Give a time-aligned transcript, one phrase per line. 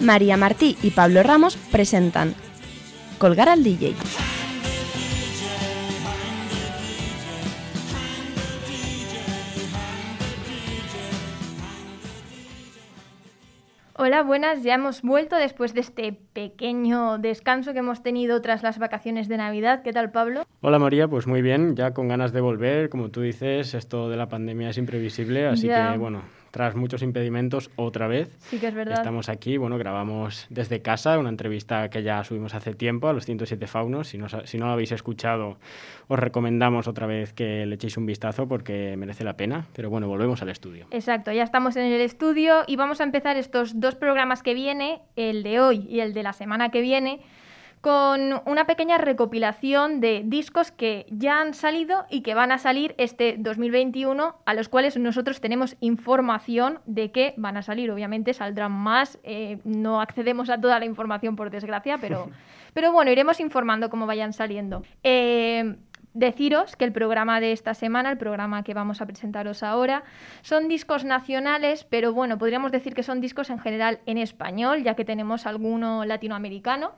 [0.00, 2.34] María Martí y Pablo Ramos presentan
[3.18, 3.94] Colgar al DJ.
[14.00, 14.62] Hola, buenas.
[14.62, 19.36] Ya hemos vuelto después de este pequeño descanso que hemos tenido tras las vacaciones de
[19.38, 19.82] Navidad.
[19.82, 20.44] ¿Qué tal, Pablo?
[20.60, 21.08] Hola, María.
[21.08, 22.90] Pues muy bien, ya con ganas de volver.
[22.90, 27.70] Como tú dices, esto de la pandemia es imprevisible, así que bueno, tras muchos impedimentos
[27.76, 28.36] otra vez.
[28.40, 28.98] Sí que es verdad.
[28.98, 33.24] Estamos aquí, bueno, grabamos desde casa una entrevista que ya subimos hace tiempo a los
[33.24, 34.08] 107 faunos.
[34.08, 35.58] Si no, si no lo habéis escuchado,
[36.08, 39.66] os recomendamos otra vez que le echéis un vistazo porque merece la pena.
[39.74, 40.86] Pero bueno, volvemos al estudio.
[40.90, 45.00] Exacto, ya estamos en el estudio y vamos a empezar estos dos programas que viene,
[45.16, 47.20] el de hoy y el de la semana que viene
[47.80, 52.94] con una pequeña recopilación de discos que ya han salido y que van a salir
[52.98, 57.90] este 2021, a los cuales nosotros tenemos información de que van a salir.
[57.90, 62.30] Obviamente saldrán más, eh, no accedemos a toda la información por desgracia, pero,
[62.74, 64.82] pero bueno, iremos informando cómo vayan saliendo.
[65.02, 65.76] Eh,
[66.14, 70.02] deciros que el programa de esta semana, el programa que vamos a presentaros ahora,
[70.42, 74.94] son discos nacionales, pero bueno, podríamos decir que son discos en general en español, ya
[74.94, 76.92] que tenemos alguno latinoamericano.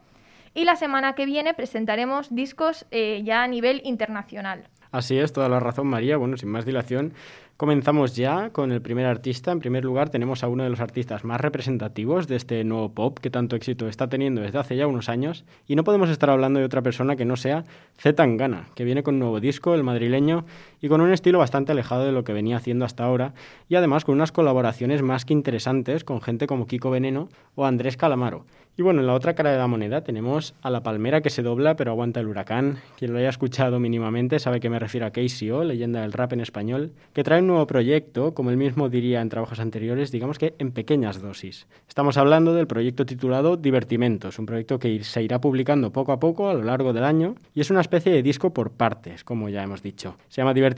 [0.55, 4.69] Y la semana que viene presentaremos discos eh, ya a nivel internacional.
[4.91, 6.17] Así es, toda la razón, María.
[6.17, 7.15] Bueno, sin más dilación,
[7.61, 9.53] Comenzamos ya con el primer artista.
[9.53, 13.19] En primer lugar, tenemos a uno de los artistas más representativos de este nuevo pop
[13.19, 15.45] que tanto éxito está teniendo desde hace ya unos años.
[15.67, 17.65] Y no podemos estar hablando de otra persona que no sea
[17.99, 20.47] Z Tangana, que viene con un nuevo disco, el madrileño,
[20.81, 23.35] y con un estilo bastante alejado de lo que venía haciendo hasta ahora,
[23.69, 27.97] y además con unas colaboraciones más que interesantes con gente como Kiko Veneno o Andrés
[27.97, 28.45] Calamaro.
[28.77, 31.43] Y bueno, en la otra cara de la moneda tenemos a la palmera que se
[31.43, 32.79] dobla pero aguanta el huracán.
[32.97, 36.41] Quien lo haya escuchado mínimamente sabe que me refiero a KCO, leyenda del rap en
[36.41, 40.55] español, que trae un nuevo proyecto, como él mismo diría en trabajos anteriores, digamos que
[40.59, 41.67] en pequeñas dosis.
[41.89, 46.49] Estamos hablando del proyecto titulado Divertimentos, un proyecto que se irá publicando poco a poco
[46.49, 49.63] a lo largo del año y es una especie de disco por partes, como ya
[49.63, 50.17] hemos dicho.
[50.29, 50.70] Se llama Divertimentos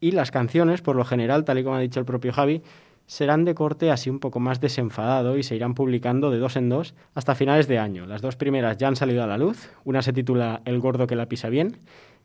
[0.00, 2.62] y las canciones, por lo general, tal y como ha dicho el propio Javi,
[3.06, 6.68] serán de corte así un poco más desenfadado y se irán publicando de dos en
[6.68, 8.06] dos hasta finales de año.
[8.06, 11.16] Las dos primeras ya han salido a la luz, una se titula El gordo que
[11.16, 11.78] la pisa bien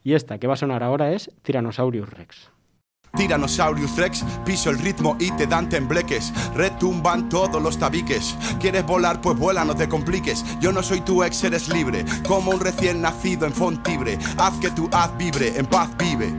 [0.04, 2.52] y esta que va a sonar ahora es Tyrannosaurus Rex.
[3.16, 6.32] Tyrannosaurus Rex, piso el ritmo y te dan tembleques.
[6.54, 8.38] Retumban todos los tabiques.
[8.60, 9.22] ¿Quieres volar?
[9.22, 10.46] Pues vuela, no te compliques.
[10.60, 12.06] Yo no soy tu ex, eres libre.
[12.28, 14.20] Como un recién nacido en Fontibre.
[14.38, 16.34] Haz que tu haz vibre, en paz vive.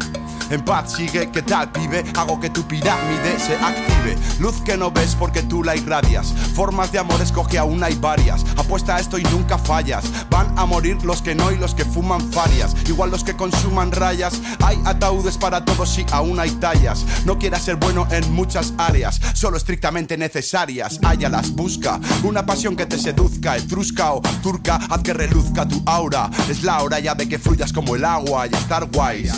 [0.51, 2.05] En paz sigue, ¿qué tal, pibe?
[2.17, 4.17] Hago que tu pirámide se active.
[4.41, 6.33] Luz que no ves porque tú la irradias.
[6.55, 8.45] Formas de amor escoge aún hay varias.
[8.57, 10.05] Apuesta a esto y nunca fallas.
[10.31, 12.75] Van a morir los que no y los que fuman farias.
[12.87, 14.41] Igual los que consuman rayas.
[14.65, 17.05] Hay ataúdes para todos si aún hay tallas.
[17.27, 20.99] No quieras ser bueno en muchas áreas, solo estrictamente necesarias.
[21.03, 22.01] las busca.
[22.23, 24.77] Una pasión que te seduzca, etrusca o turca.
[24.89, 26.31] Haz que reluzca tu aura.
[26.49, 29.29] Es la hora ya de que fluyas como el agua y estar guay.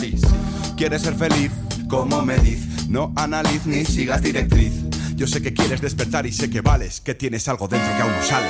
[0.77, 1.51] ¿Quieres ser feliz?
[1.87, 4.73] Como me diz, no analiz ni sigas directriz.
[5.15, 8.11] Yo sé que quieres despertar y sé que vales, que tienes algo dentro que aún
[8.11, 8.47] no sale.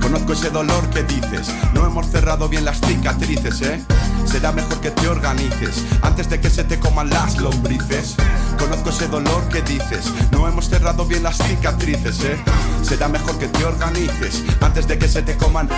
[0.00, 3.80] Conozco ese dolor que dices, no hemos cerrado bien las cicatrices, ¿eh?
[4.26, 8.16] Será mejor que te organices antes de que se te coman las lombrices.
[8.58, 12.36] Conozco ese dolor que dices, no hemos cerrado bien las cicatrices, ¿eh?
[12.82, 15.68] Será mejor que te organices antes de que se te coman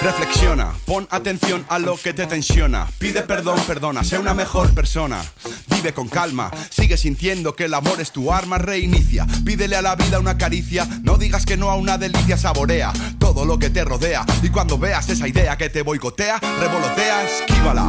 [0.00, 2.88] Reflexiona, pon atención a lo que te tensiona.
[2.98, 5.22] Pide perdón, perdona, sé una mejor persona.
[5.68, 9.26] Vive con calma, sigue sintiendo que el amor es tu arma, reinicia.
[9.44, 13.44] Pídele a la vida una caricia, no digas que no a una delicia, saborea todo
[13.44, 14.24] lo que te rodea.
[14.42, 17.88] Y cuando veas esa idea que te boicotea, revolotea, esquívala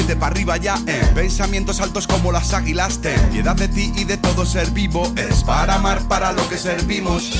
[0.00, 1.02] vete para arriba ya, eh.
[1.14, 5.12] Pensamientos altos como las águilas, ten piedad de ti y de todo ser vivo.
[5.16, 7.30] Es para amar para lo que servimos.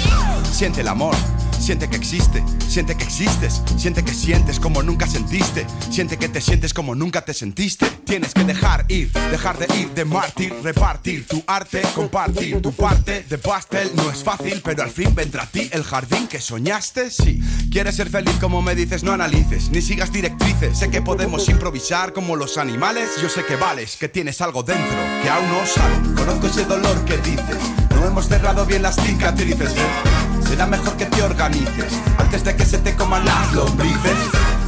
[0.53, 1.15] Siente el amor,
[1.61, 6.41] Siente que existe, siente que existes, siente que sientes como nunca sentiste, siente que te
[6.41, 7.87] sientes como nunca te sentiste.
[8.07, 13.25] Tienes que dejar ir, dejar de ir de mártir, repartir tu arte, compartir tu parte
[13.29, 13.91] de pastel.
[13.95, 17.11] No es fácil, pero al fin vendrá a ti el jardín que soñaste.
[17.11, 17.41] Si
[17.71, 20.79] quieres ser feliz como me dices, no analices, ni sigas directrices.
[20.79, 23.11] Sé que podemos improvisar como los animales.
[23.23, 25.95] Yo sé que vales, que tienes algo dentro que aún no sale.
[26.17, 27.59] Conozco ese dolor que dices.
[27.91, 29.73] No hemos cerrado bien las cicatrices.
[29.73, 30.20] ¿eh?
[30.51, 34.19] Será mejor que te organices antes de que se te coman las lombrices.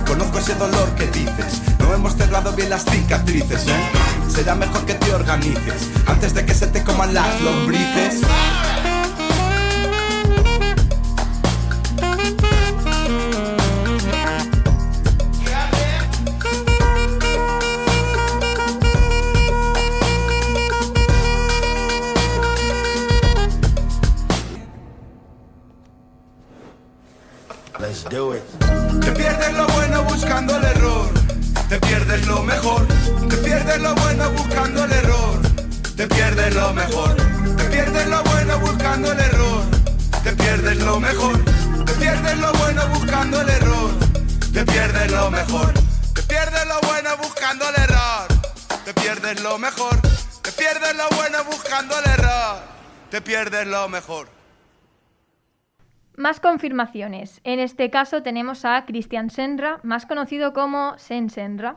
[0.07, 1.61] Conozco ese dolor que dices.
[1.81, 3.67] No hemos cerrado bien las cicatrices.
[3.67, 3.91] ¿eh?
[4.29, 8.21] Será mejor que te organices antes de que se te coman las lombrices.
[29.23, 31.11] Pierdes lo bueno buscando el error.
[31.69, 32.87] Te pierdes lo mejor.
[33.29, 35.41] Te pierdes lo bueno buscando el error.
[35.97, 37.17] Te pierdes lo mejor.
[37.57, 39.63] Te pierdes lo bueno buscando el error.
[40.25, 41.45] Te pierdes lo mejor.
[41.85, 43.91] Te pierdes lo bueno buscando el error.
[44.53, 45.73] Te pierdes lo mejor.
[46.15, 48.27] Te pierdes lo bueno buscando el error.
[48.85, 50.01] Te pierdes lo mejor.
[50.43, 52.57] Te pierdes lo bueno buscando el error.
[53.11, 54.42] Te pierdes lo mejor.
[56.17, 57.41] Más confirmaciones.
[57.43, 61.77] En este caso tenemos a Christian Senra, más conocido como Sen Senra,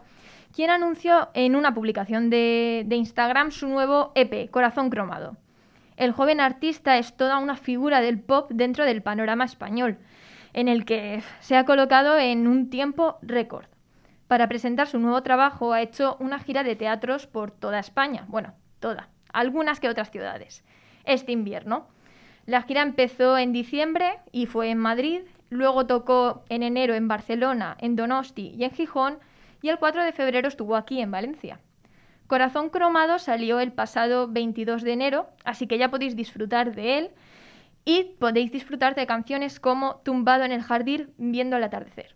[0.53, 5.37] quien anunció en una publicación de, Instagram su nuevo EP, Corazón Cromado.
[5.95, 9.97] El joven artista es toda una figura del pop dentro del panorama español,
[10.51, 13.67] en el que se ha colocado en un tiempo récord.
[14.27, 18.53] Para presentar su nuevo trabajo ha hecho una gira de teatros por toda España, bueno,
[18.81, 20.65] toda, algunas que otras ciudades,
[21.05, 21.87] este invierno.
[22.45, 27.75] La gira empezó en diciembre y fue en Madrid, luego tocó en enero en Barcelona,
[27.79, 29.17] en Donosti y en Gijón,
[29.63, 31.59] y el 4 de febrero estuvo aquí en Valencia.
[32.27, 37.11] Corazón Cromado salió el pasado 22 de enero, así que ya podéis disfrutar de él
[37.83, 42.14] y podéis disfrutar de canciones como Tumbado en el jardín viendo el atardecer.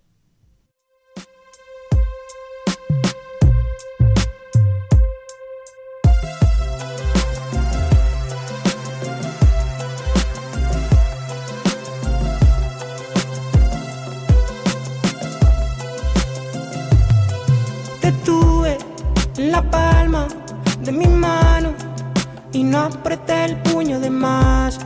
[22.69, 24.80] No apreté el puño de más.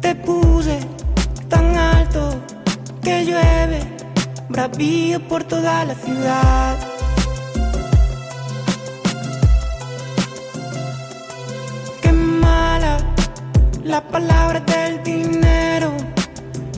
[0.00, 0.78] Te puse
[1.48, 2.22] tan alto
[3.02, 3.80] que llueve,
[4.48, 6.76] bravío por toda la ciudad.
[12.02, 12.98] Qué mala
[13.82, 15.90] la palabra del dinero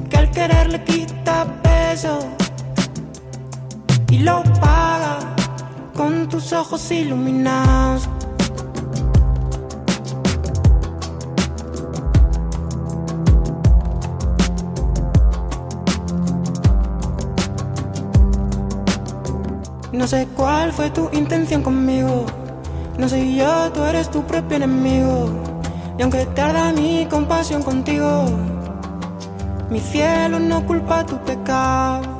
[0.08, 2.18] que al querer le quita peso
[4.10, 5.31] y lo paga
[5.94, 8.08] con tus ojos iluminados.
[19.92, 22.26] No sé cuál fue tu intención conmigo.
[22.98, 25.30] No soy yo, tú eres tu propio enemigo.
[25.98, 28.24] Y aunque tarda mi compasión contigo,
[29.70, 32.11] mi cielo no culpa tu pecado.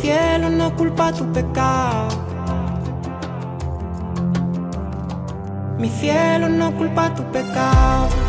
[0.00, 2.08] Cielo no culpa tu pecado.
[5.78, 8.19] Mi cielo no culpa tu pecado.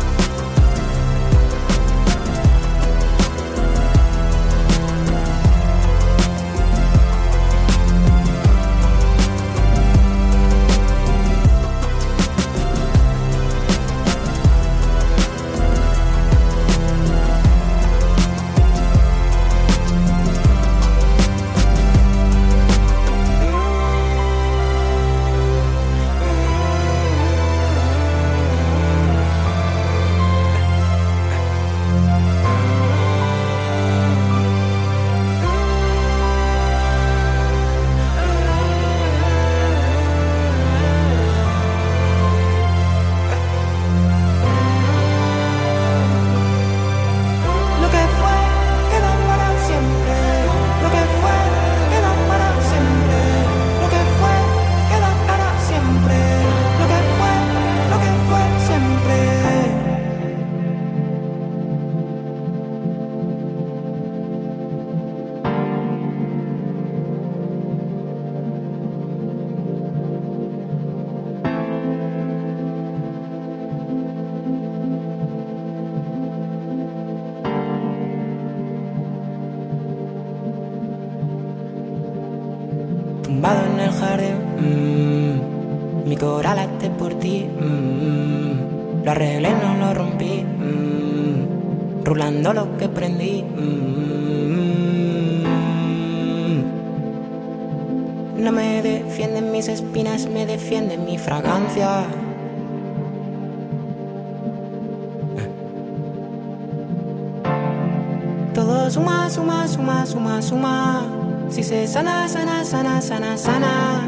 [108.90, 111.02] Suma, suma, suma, suma, suma.
[111.48, 114.02] Si se sana, sana, sana, sana, sana.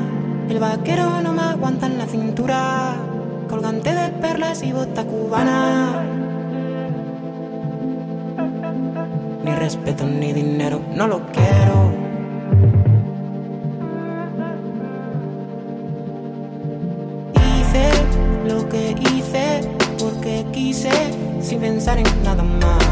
[0.49, 2.95] El vaquero no me aguanta en la cintura.
[3.49, 6.03] Colgante de perlas y bota cubana.
[9.45, 11.93] Ni respeto ni dinero, no lo quiero.
[17.35, 17.91] Hice
[18.49, 19.61] lo que hice
[19.99, 20.91] porque quise
[21.41, 22.84] sin pensar en nada más.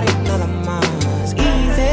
[0.00, 1.32] Pensar en nada más.
[1.32, 1.92] Hice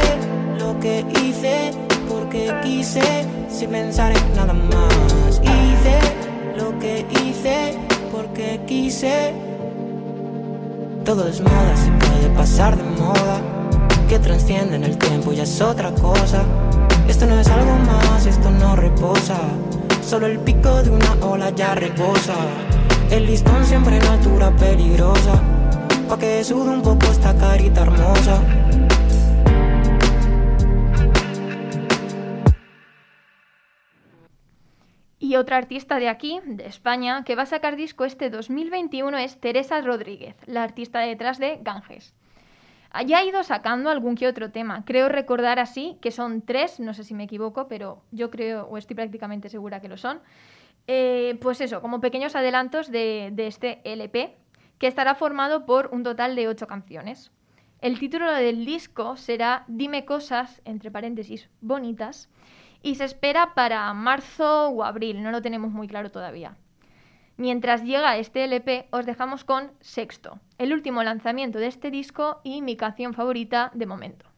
[0.58, 1.72] lo que hice
[2.08, 5.40] porque quise sin pensar en nada más.
[5.42, 5.98] Hice
[6.56, 7.78] lo que hice
[8.12, 9.34] porque quise.
[11.04, 13.40] Todo es moda, se puede pasar de moda.
[14.08, 16.42] Que trasciende en el tiempo ya es otra cosa.
[17.08, 19.38] Esto no es algo más, esto no reposa.
[20.06, 22.34] Solo el pico de una ola ya reposa.
[23.10, 25.53] El listón siempre en altura peligrosa.
[26.04, 28.40] Que un poco esta carita hermosa.
[35.18, 39.40] Y otra artista de aquí, de España, que va a sacar disco este 2021 es
[39.40, 42.14] Teresa Rodríguez, la artista detrás de Ganges.
[43.06, 44.84] Ya ha ido sacando algún que otro tema.
[44.84, 48.78] Creo recordar así que son tres, no sé si me equivoco, pero yo creo o
[48.78, 50.20] estoy prácticamente segura que lo son.
[50.86, 54.36] Eh, pues eso, como pequeños adelantos de, de este LP,
[54.78, 57.30] que estará formado por un total de ocho canciones.
[57.80, 62.28] El título del disco será Dime cosas, entre paréntesis, bonitas,
[62.82, 66.56] y se espera para marzo o abril, no lo tenemos muy claro todavía.
[67.36, 72.62] Mientras llega este LP, os dejamos con Sexto, el último lanzamiento de este disco y
[72.62, 74.33] mi canción favorita de momento.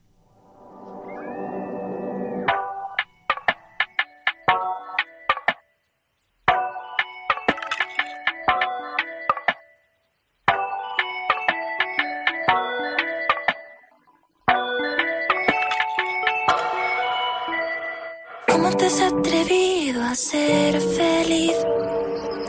[18.87, 21.57] Atrevido a ser feliz?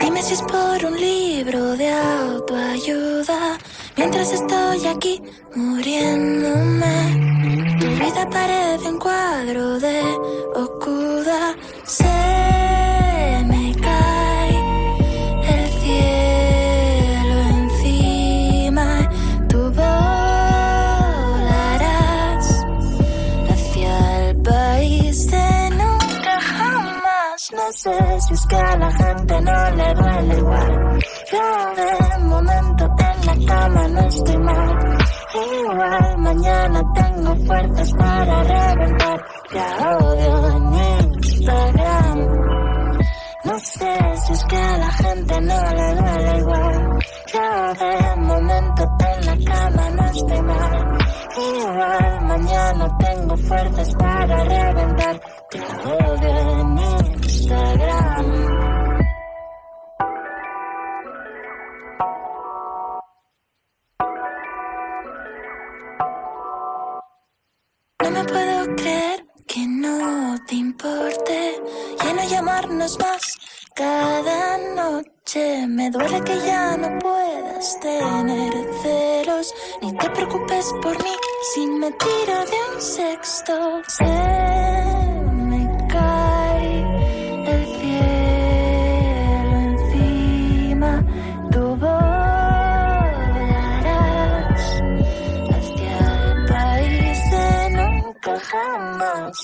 [0.00, 3.58] Dime si es por un libro de autoayuda.
[3.96, 5.20] Mientras estoy aquí
[5.56, 6.96] muriéndome,
[7.80, 10.00] tu vida parece un cuadro de
[10.54, 11.56] Okuda.
[11.84, 12.47] Se
[27.78, 30.98] sé si es que a la gente no le duele igual.
[31.32, 31.44] Yo
[31.78, 34.78] de momento en la cama no estoy mal.
[35.60, 39.18] Igual mañana tengo fuerzas para reventar.
[39.54, 42.18] Ya odio en Instagram.
[43.44, 46.98] No sé si es que a la gente no le duele igual.
[47.32, 50.98] Yo de momento en la cama no estoy mal.
[51.38, 55.20] Igual mañana tengo fuerzas para reventar.
[55.50, 57.07] Te odio en Instagram.
[57.48, 57.56] No
[68.10, 71.62] me puedo creer que no te importe
[72.04, 73.38] ya no llamarnos más
[73.74, 75.66] cada noche.
[75.68, 78.52] Me duele que ya no puedas tener
[78.82, 81.16] celos ni te preocupes por mí
[81.54, 83.82] si me de un sexto.
[83.86, 84.47] Se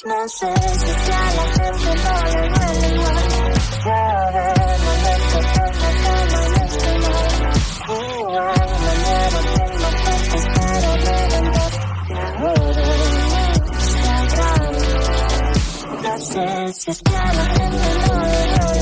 [0.02, 0.04] jamás.
[0.04, 3.54] No sé si es que a la gente no le duele igual.
[3.84, 3.98] Yo
[4.34, 4.46] de
[4.84, 7.58] momento en la cama no estoy mal.
[7.84, 11.72] Igual mañana tengo fuerzas para reventar.
[18.64, 18.73] Te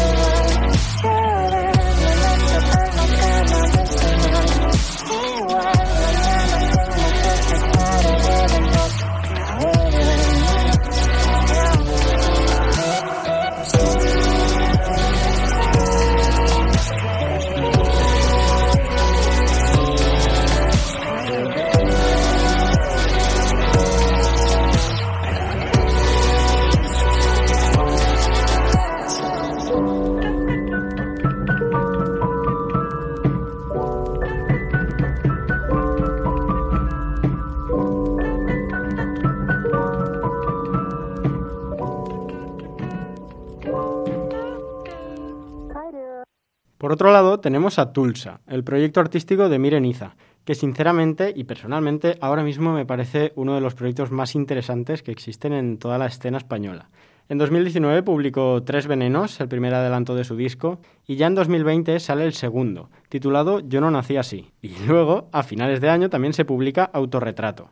[46.92, 52.18] Por otro lado, tenemos a Tulsa, el proyecto artístico de Mireniza, que sinceramente y personalmente
[52.20, 56.04] ahora mismo me parece uno de los proyectos más interesantes que existen en toda la
[56.04, 56.90] escena española.
[57.30, 61.98] En 2019 publicó Tres Venenos, el primer adelanto de su disco, y ya en 2020
[61.98, 64.50] sale el segundo, titulado Yo no nací así.
[64.60, 67.70] Y luego, a finales de año, también se publica Autorretrato.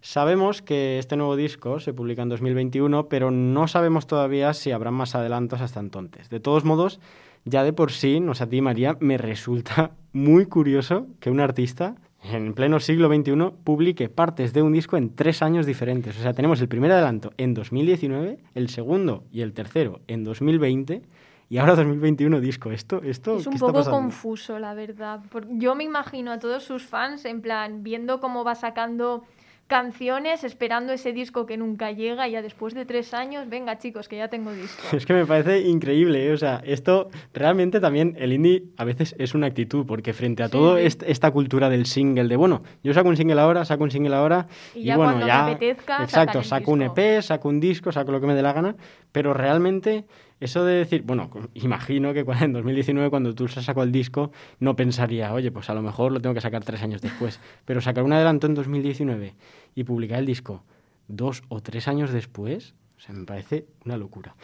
[0.00, 4.90] Sabemos que este nuevo disco se publica en 2021, pero no sabemos todavía si habrá
[4.90, 6.30] más adelantos hasta entonces.
[6.30, 7.00] De todos modos,
[7.46, 11.40] ya de por sí, no sé a ti María, me resulta muy curioso que un
[11.40, 16.18] artista en pleno siglo XXI publique partes de un disco en tres años diferentes.
[16.18, 21.02] O sea, tenemos el primer adelanto en 2019, el segundo y el tercero en 2020
[21.48, 22.72] y ahora 2021 disco.
[22.72, 23.98] Esto, esto es un ¿qué poco pasando?
[23.98, 25.20] confuso, la verdad.
[25.50, 29.22] Yo me imagino a todos sus fans en plan viendo cómo va sacando
[29.66, 34.08] canciones, esperando ese disco que nunca llega y ya después de tres años, venga chicos,
[34.08, 34.80] que ya tengo disco.
[34.96, 36.32] Es que me parece increíble, ¿eh?
[36.32, 40.46] o sea, esto realmente también el indie a veces es una actitud, porque frente a
[40.46, 40.98] Sí, todo sí.
[41.06, 44.46] esta cultura del single, de bueno, yo saco un single ahora, saco un single ahora,
[44.74, 46.82] Y y, ya bueno, cuando me ya, apetezca, exacto, saco un.
[46.82, 48.76] EP, saco un disco, saco lo que me dé la gana,
[49.12, 50.04] pero realmente
[50.40, 55.32] eso de decir, bueno, imagino que en 2019 cuando Tulsa sacó el disco no pensaría,
[55.32, 58.12] oye, pues a lo mejor lo tengo que sacar tres años después, pero sacar un
[58.12, 59.34] adelanto en 2019
[59.74, 60.62] y publicar el disco
[61.08, 64.34] dos o tres años después, o sea, me parece una locura.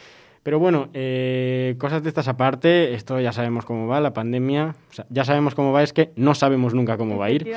[0.43, 4.93] Pero bueno, eh, cosas de estas aparte, esto ya sabemos cómo va, la pandemia, o
[4.93, 7.49] sea, ya sabemos cómo va, es que no sabemos nunca cómo va a ir.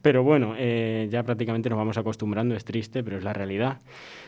[0.00, 3.80] Pero bueno, eh, ya prácticamente nos vamos acostumbrando, es triste, pero es la realidad.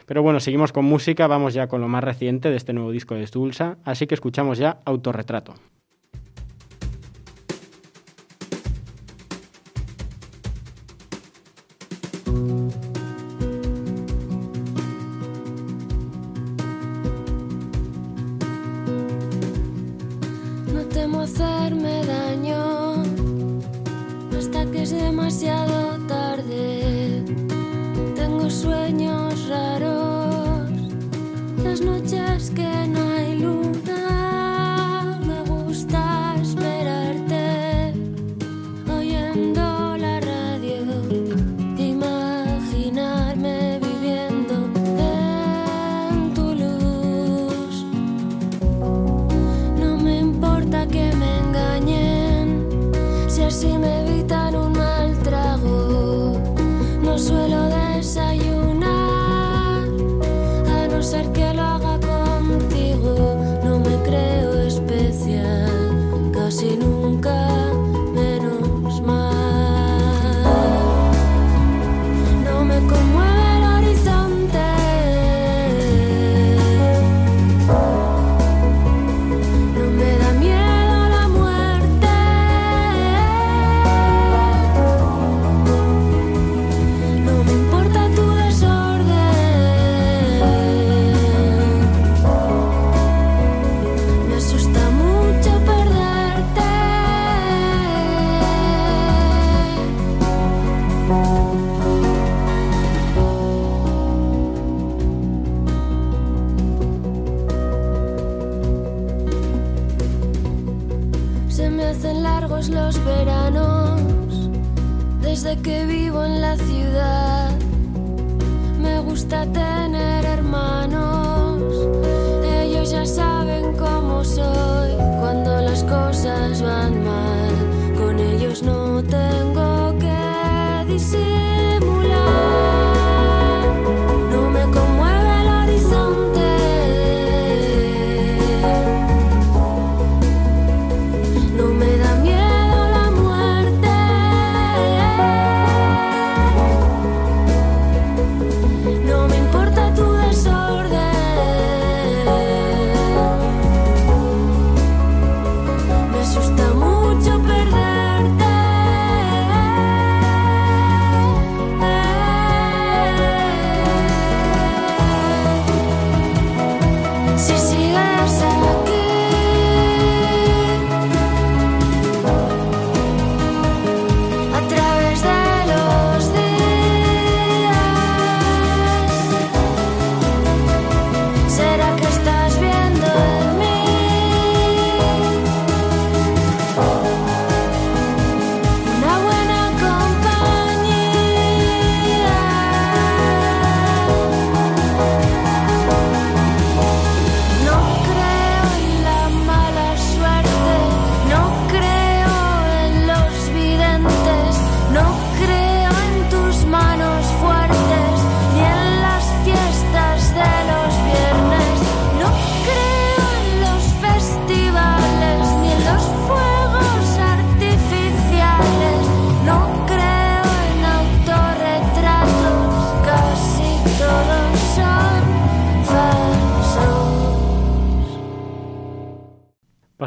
[0.07, 3.15] Pero bueno, seguimos con música, vamos ya con lo más reciente de este nuevo disco
[3.15, 5.55] de Stulsa, así que escuchamos ya Autorretrato.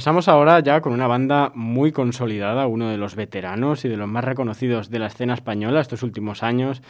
[0.07, 4.07] Pasamos ahora ya con una banda muy consolidada, uno de los veteranos y de los
[4.07, 6.81] más reconocidos de la escena española estos últimos años.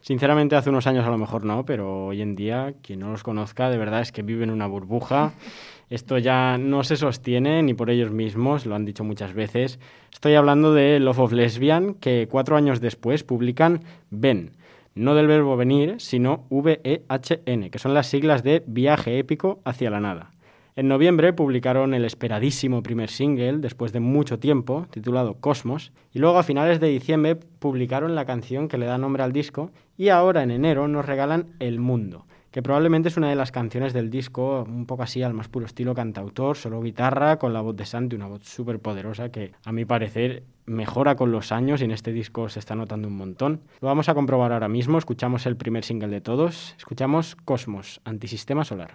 [0.00, 3.22] Sinceramente, hace unos años a lo mejor no, pero hoy en día, quien no los
[3.22, 5.34] conozca, de verdad es que vive en una burbuja.
[5.88, 9.78] Esto ya no se sostiene ni por ellos mismos, lo han dicho muchas veces.
[10.12, 14.50] Estoy hablando de Love of Lesbian, que cuatro años después publican Ven,
[14.96, 20.00] no del verbo venir, sino V-E-H-N, que son las siglas de Viaje épico hacia la
[20.00, 20.33] nada.
[20.76, 26.36] En noviembre publicaron el esperadísimo primer single, después de mucho tiempo, titulado Cosmos, y luego
[26.36, 30.42] a finales de diciembre publicaron la canción que le da nombre al disco, y ahora
[30.42, 34.64] en enero nos regalan El Mundo, que probablemente es una de las canciones del disco,
[34.66, 38.16] un poco así al más puro estilo cantautor, solo guitarra, con la voz de Santi,
[38.16, 42.12] una voz súper poderosa que a mi parecer mejora con los años y en este
[42.12, 43.60] disco se está notando un montón.
[43.80, 48.64] Lo vamos a comprobar ahora mismo, escuchamos el primer single de todos, escuchamos Cosmos, Antisistema
[48.64, 48.94] Solar.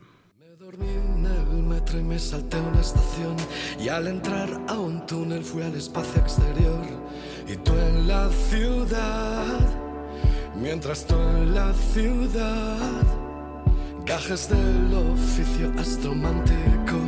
[1.97, 3.35] Y me salté una estación
[3.79, 6.85] y al entrar a un túnel fui al espacio exterior
[7.47, 9.59] y tú en la ciudad,
[10.55, 13.01] mientras tú en la ciudad,
[14.05, 16.99] gajes del oficio astromántico,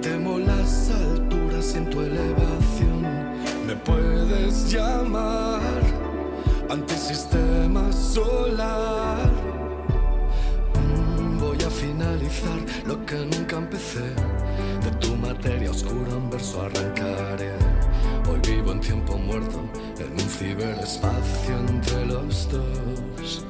[0.00, 3.02] temo las alturas en tu elevación,
[3.66, 5.60] me puedes llamar
[6.70, 9.39] antisistema solar.
[12.86, 14.14] Lo que nunca empecé.
[14.84, 17.52] De tu materia oscura un verso arrancaré.
[18.28, 19.60] Hoy vivo en tiempo muerto,
[19.98, 23.44] en un ciberespacio entre los dos.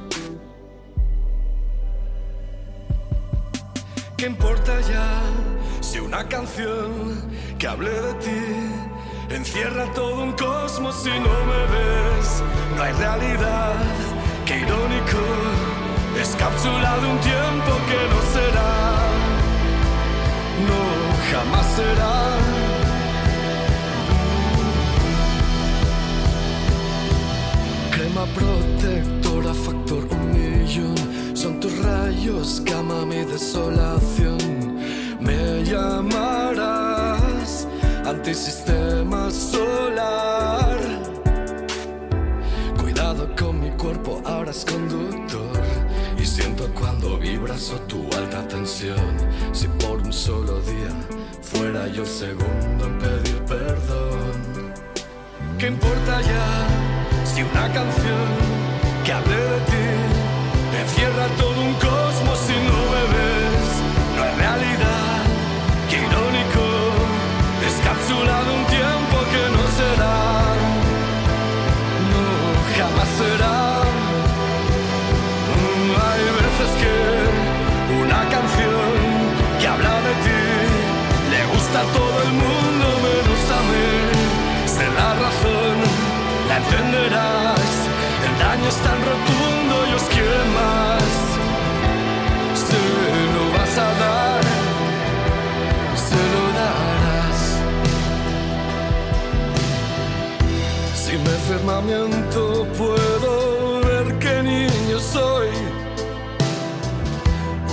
[4.17, 5.21] ¿Qué importa ya
[5.81, 12.43] si una canción que hable de ti encierra todo un cosmos si no me ves?
[12.77, 13.73] No hay realidad,
[14.45, 15.23] qué irónico,
[16.21, 18.73] es cápsula de un tiempo que no será,
[20.67, 20.81] no
[21.31, 22.15] jamás será.
[27.91, 30.95] Crema protectora, factor un millón.
[31.35, 34.37] Son tus rayos, cama mi desolación.
[35.19, 37.49] Me llamarás
[38.05, 40.77] antisistema solar.
[42.79, 45.10] Cuidado con mi cuerpo, ahora es conductor.
[45.10, 45.10] Y
[46.31, 49.17] siento cuando vibras o tu alta tensión.
[49.51, 50.93] Si por un solo día
[51.41, 54.73] fuera yo segundo en pedir perdón.
[55.57, 56.67] ¿Qué importa ya
[57.25, 58.29] si una canción
[59.03, 59.87] que hable de ti
[60.81, 62.79] encierra todo un cosmos si no
[63.11, 63.40] me?
[88.71, 91.09] Es tan rotundo y os quiere más.
[92.67, 92.81] Se
[93.35, 94.43] lo vas a dar,
[96.07, 97.39] se lo darás.
[101.01, 102.41] Si me firmamiento
[102.81, 103.33] puedo
[103.87, 105.49] ver qué niño soy.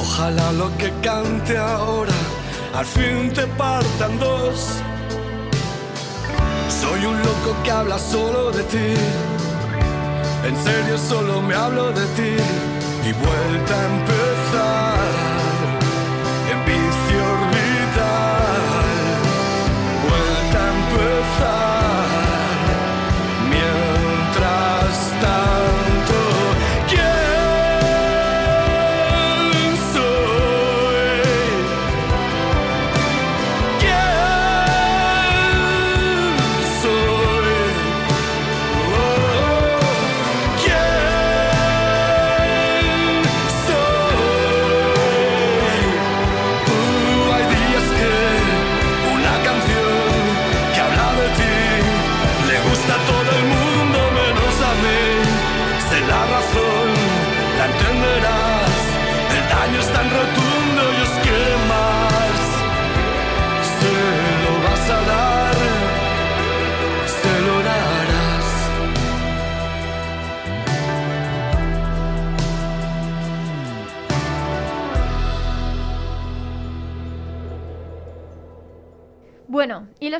[0.02, 2.18] Ojalá lo que cante ahora
[2.74, 4.56] al fin te partan dos.
[6.80, 9.37] Soy un loco que habla solo de ti.
[10.48, 12.36] En serio solo me hablo de ti.
[13.04, 15.37] Y vuelta a empezar.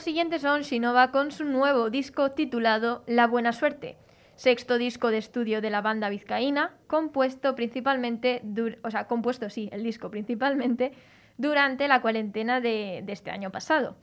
[0.09, 3.99] Siguientes son Shinova con su nuevo disco titulado La Buena Suerte,
[4.37, 8.41] sexto disco de estudio de la banda vizcaína, compuesto principalmente,
[8.83, 10.93] o sea, compuesto sí, el disco principalmente,
[11.37, 13.99] durante la cuarentena de este año pasado.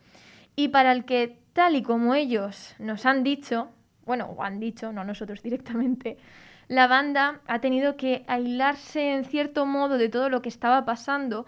[0.55, 3.69] y para el que, tal y como ellos nos han dicho,
[4.05, 6.17] bueno, o han dicho, no nosotros directamente,
[6.67, 11.47] la banda ha tenido que aislarse en cierto modo de todo lo que estaba pasando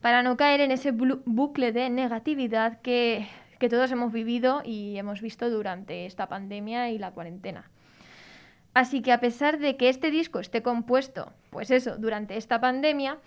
[0.00, 5.20] para no caer en ese bucle de negatividad que, que todos hemos vivido y hemos
[5.20, 7.70] visto durante esta pandemia y la cuarentena.
[8.74, 13.18] Así que a pesar de que este disco esté compuesto, pues eso, durante esta pandemia,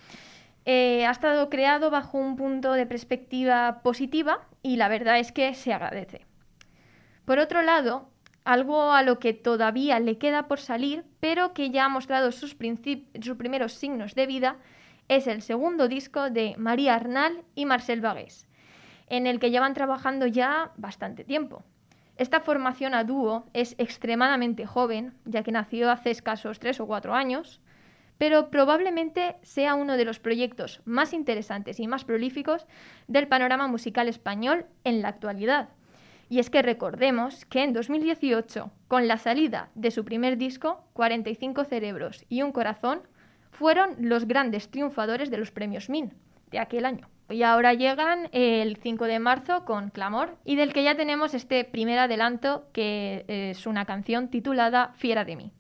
[0.65, 5.53] eh, ha estado creado bajo un punto de perspectiva positiva y la verdad es que
[5.53, 6.25] se agradece.
[7.25, 8.09] Por otro lado,
[8.43, 12.55] algo a lo que todavía le queda por salir, pero que ya ha mostrado sus,
[12.55, 14.57] primeros signos de vida,
[15.07, 18.47] es el segundo disco de María Arnal y Marcel Vagués,
[19.11, 21.63] en el que llevan trabajando ya bastante tiempo.
[22.15, 27.13] Esta formación a dúo es extremadamente joven, ya que nació hace escasos tres o cuatro
[27.13, 27.59] años,
[28.17, 32.65] pero probablemente sea uno de los proyectos más interesantes y más prolíficos
[33.09, 35.69] del panorama musical español en la actualidad.
[36.29, 41.65] Y es que recordemos que en 2018, con la salida de su primer disco, 45
[41.65, 43.01] cerebros y un corazón,
[43.51, 46.13] fueron los grandes triunfadores de los premios MIN
[46.49, 47.10] de aquel año.
[47.31, 51.63] Y ahora llegan el 5 de marzo con Clamor y del que ya tenemos este
[51.63, 55.53] primer adelanto que es una canción titulada Fiera de mí.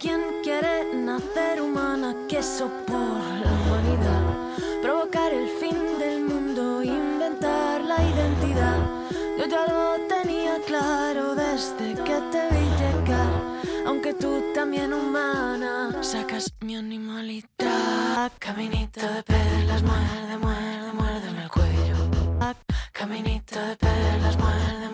[0.00, 2.14] ¿Quién quiere nacer humana?
[2.26, 4.80] Queso por la humanidad.
[4.80, 8.78] Provocar el fin del mundo, inventar la identidad.
[9.38, 10.09] Ya lo
[10.66, 13.32] claro desde que te vi llegar.
[13.86, 18.32] Aunque tú también humana, sacas mi animalidad.
[18.38, 21.96] Caminito de pelas, muerde, muerde, muérdeme el cuello.
[22.92, 24.89] Caminito de muerde, muerde,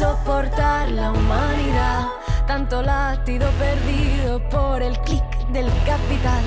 [0.00, 2.08] soportar la humanidad?
[2.46, 6.44] Tanto latido perdido por el clic del capital.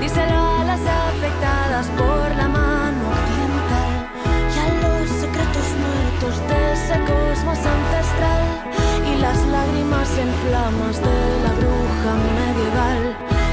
[0.00, 3.92] Díselo a las afectadas por la mano occidental
[4.54, 8.44] y a los secretos muertos de ese cosmos ancestral
[9.10, 13.02] y las lágrimas en flamas de la bruja medieval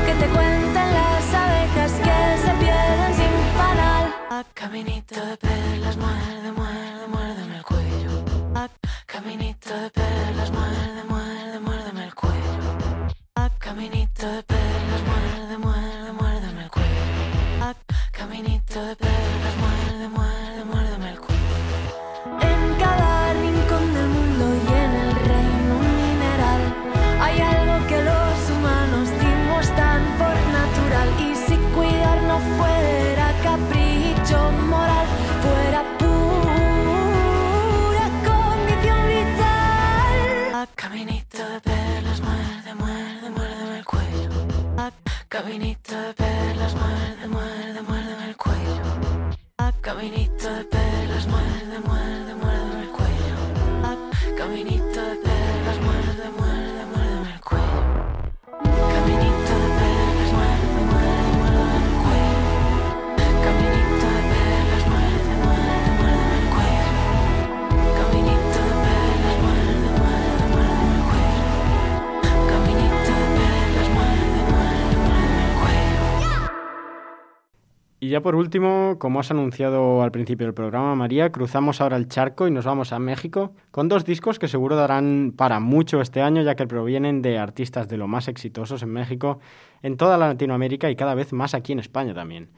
[0.06, 4.06] que te cuentan las abejas que se pierden sin panal.
[4.54, 6.52] Caminito de perlas, muerde,
[9.70, 10.19] Caminito de
[49.90, 54.38] Caminito de perlas, muerde, muerde, muérdeme el cuello.
[54.38, 54.89] Caminito
[78.10, 82.08] Y ya por último, como has anunciado al principio del programa, María, cruzamos ahora el
[82.08, 86.24] charco y nos vamos a México con dos discos que seguro darán para mucho este
[86.24, 89.40] año, ya que provienen de artistas de lo más exitosos en México,
[89.84, 92.50] en toda Latinoamérica y cada vez más aquí en España también.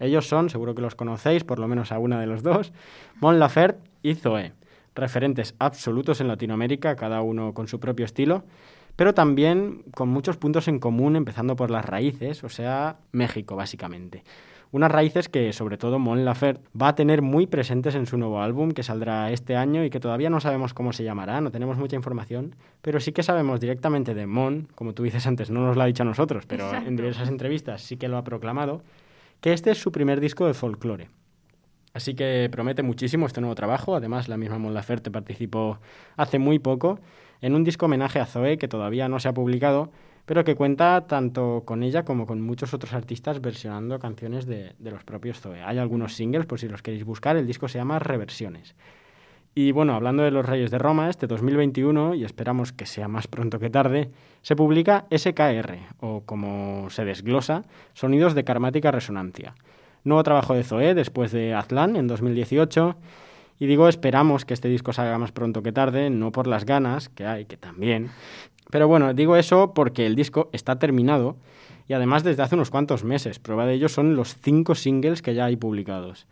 [0.00, 2.72] Ellos son, seguro que los conocéis, por lo menos a una de los dos,
[3.20, 4.54] Mon Laferte y Zoé,
[4.96, 8.42] referentes absolutos en Latinoamérica, cada uno con su propio estilo,
[8.96, 14.24] pero también con muchos puntos en común, empezando por las raíces, o sea, México, básicamente.
[14.76, 18.42] Unas raíces que, sobre todo, Mon Laferte va a tener muy presentes en su nuevo
[18.42, 21.78] álbum que saldrá este año y que todavía no sabemos cómo se llamará, no tenemos
[21.78, 25.76] mucha información, pero sí que sabemos directamente de Mon, como tú dices antes, no nos
[25.76, 26.88] lo ha dicho a nosotros, pero Exacto.
[26.90, 28.82] en diversas entrevistas sí que lo ha proclamado,
[29.40, 31.08] que este es su primer disco de folclore.
[31.94, 33.96] Así que promete muchísimo este nuevo trabajo.
[33.96, 35.78] Además, la misma Mon Laferte participó
[36.18, 37.00] hace muy poco
[37.40, 39.90] en un disco homenaje a Zoe que todavía no se ha publicado,
[40.26, 44.90] pero que cuenta tanto con ella como con muchos otros artistas versionando canciones de, de
[44.90, 45.62] los propios Zoe.
[45.62, 48.74] Hay algunos singles, por si los queréis buscar, el disco se llama Reversiones.
[49.58, 53.26] Y bueno, hablando de los Reyes de Roma, este 2021, y esperamos que sea más
[53.26, 54.10] pronto que tarde,
[54.42, 59.54] se publica SKR, o como se desglosa, Sonidos de Karmática Resonancia.
[60.04, 62.96] Nuevo trabajo de Zoé después de Aztlán en 2018.
[63.58, 67.08] Y digo, esperamos que este disco salga más pronto que tarde, no por las ganas,
[67.08, 68.10] que hay, que también.
[68.70, 71.36] Pero bueno, digo eso porque el disco está terminado
[71.88, 73.38] y además desde hace unos cuantos meses.
[73.38, 76.26] Prueba de ello son los cinco singles que ya hay publicados.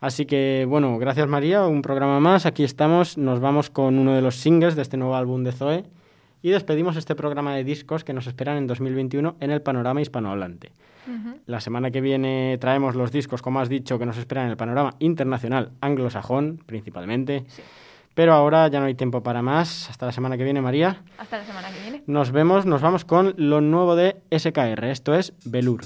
[0.00, 2.46] Así que bueno, gracias María, un programa más.
[2.46, 5.84] Aquí estamos, nos vamos con uno de los singles de este nuevo álbum de Zoe
[6.42, 10.72] y despedimos este programa de discos que nos esperan en 2021 en el panorama hispanohablante.
[11.46, 14.56] La semana que viene traemos los discos, como has dicho, que nos esperan en el
[14.58, 17.46] panorama internacional anglosajón, principalmente.
[18.18, 19.88] Pero ahora ya no hay tiempo para más.
[19.88, 21.04] Hasta la semana que viene, María.
[21.18, 22.02] Hasta la semana que viene.
[22.08, 24.86] Nos vemos, nos vamos con lo nuevo de SKR.
[24.86, 25.82] Esto es Belur.